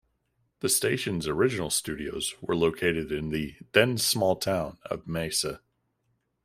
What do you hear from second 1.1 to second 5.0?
original studios were located in the then-small town